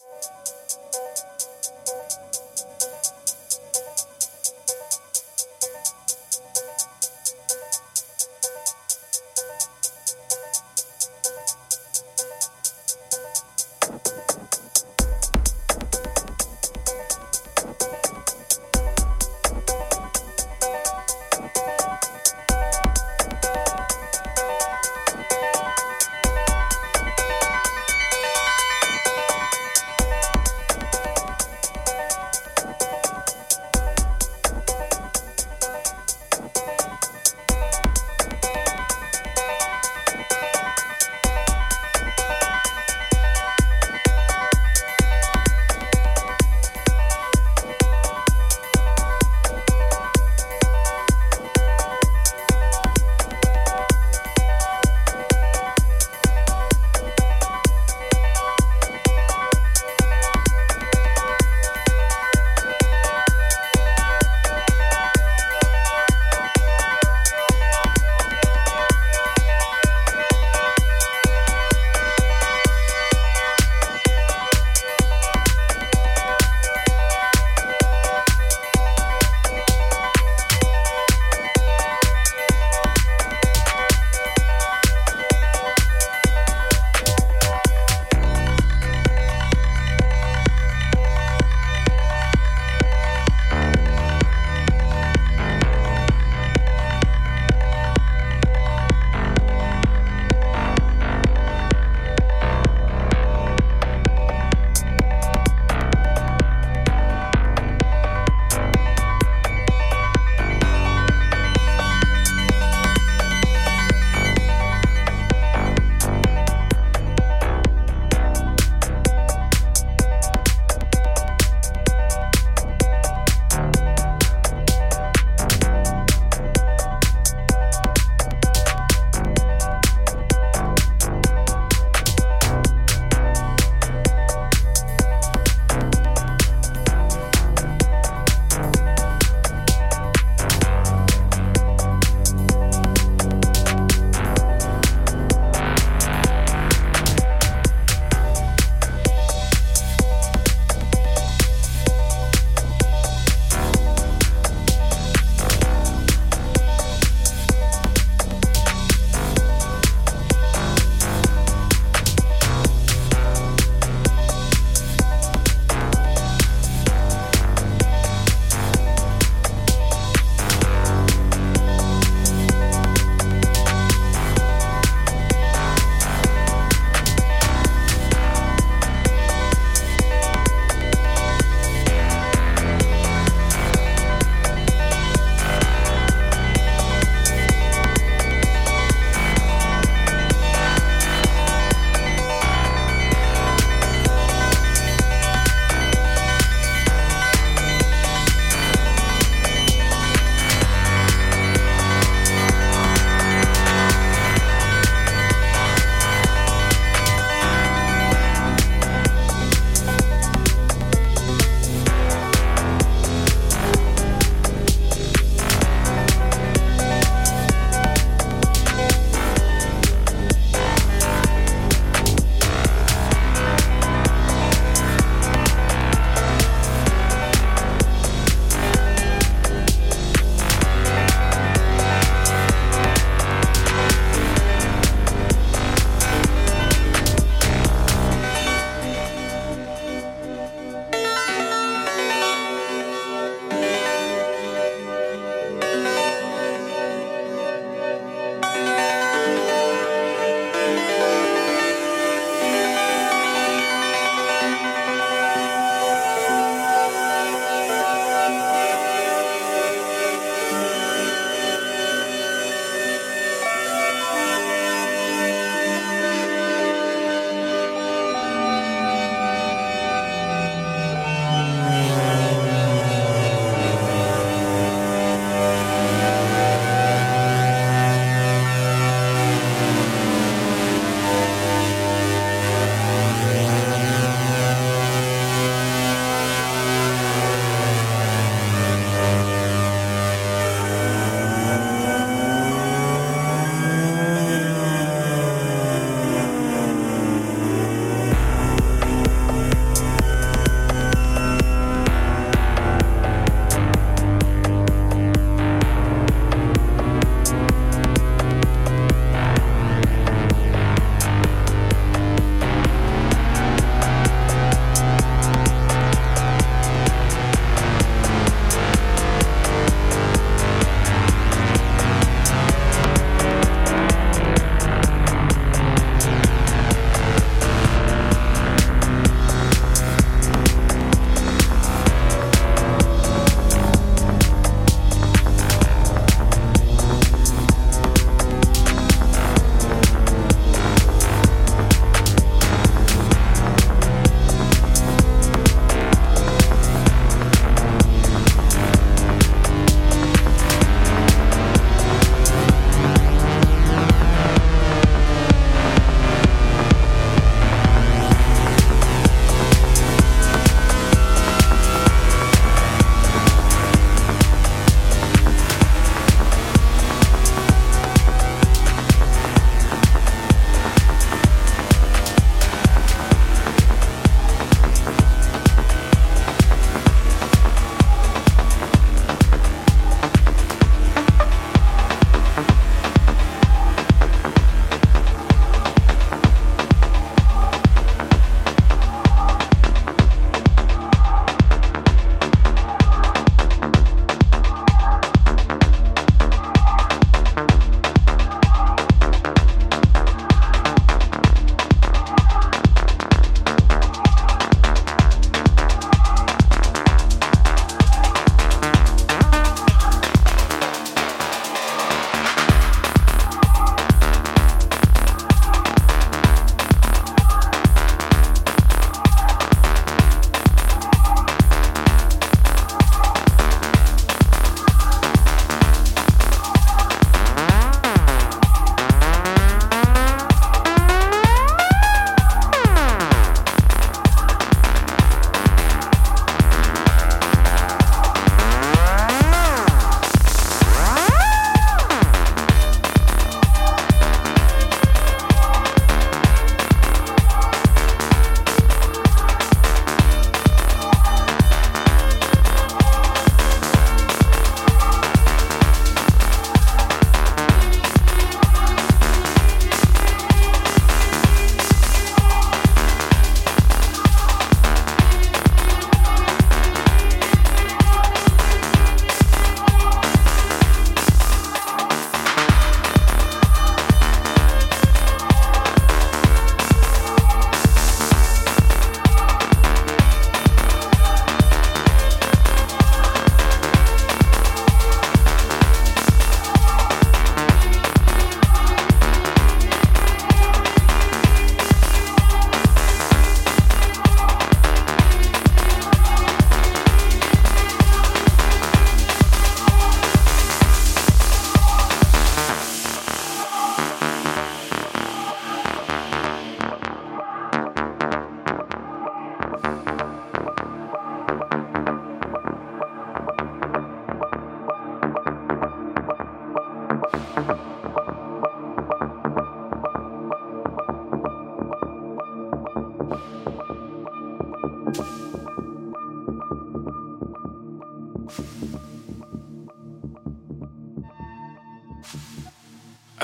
Música 0.00 1.09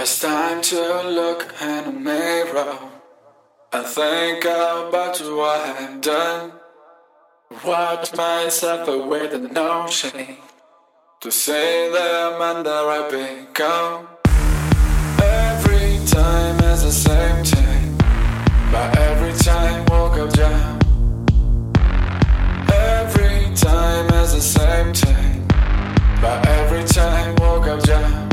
It's 0.08 0.20
time 0.20 0.62
to 0.62 1.02
look 1.02 1.52
in 1.60 1.84
the 1.84 1.90
mirror 1.90 2.78
and 3.72 3.86
think 3.86 4.44
about 4.44 5.18
what 5.20 5.60
I've 5.80 6.00
done. 6.00 6.52
Watch 7.64 8.14
myself 8.14 8.86
away 8.86 9.26
the 9.26 9.40
notion 9.40 10.36
to 11.20 11.30
say 11.32 11.90
the 11.90 12.36
man 12.38 12.62
that 12.62 12.84
I've 12.96 13.10
become. 13.10 14.06
Every 15.24 15.98
time 16.06 16.60
is 16.70 16.84
the 16.84 16.92
same 16.92 17.44
thing, 17.44 17.98
but 18.70 18.96
every 18.96 19.36
time 19.40 19.86
walk 19.86 20.18
up 20.18 20.32
down. 20.34 20.78
Every 22.70 23.52
time 23.56 24.06
is 24.22 24.34
the 24.34 24.40
same 24.40 24.94
thing, 24.94 25.48
but 26.20 26.46
every 26.46 26.84
time 26.84 27.34
walk 27.40 27.66
up 27.66 27.82
down. 27.82 28.25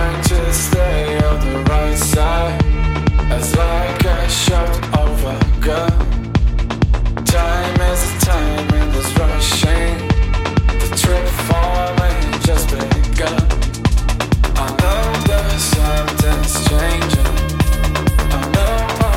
Trying 0.00 0.22
to 0.22 0.52
stay 0.54 1.18
on 1.24 1.40
the 1.40 1.62
right 1.68 1.94
side, 1.94 2.64
as 3.30 3.54
like 3.54 4.02
a 4.02 4.30
shot 4.30 4.74
a 5.24 5.36
gun. 5.60 5.92
Time 7.26 7.80
is 7.92 8.00
the 8.08 8.18
time 8.24 8.68
in 8.80 8.92
this 8.92 9.10
rushing. 9.18 9.98
The 10.80 10.88
trip 10.96 11.26
for 11.48 11.82
me 12.00 12.12
just 12.46 12.70
begun. 12.70 13.44
I 14.56 14.66
know 14.80 15.02
that 15.28 15.48
something's 15.74 16.54
changing. 16.66 17.32
I 18.32 18.40
know 18.54 19.09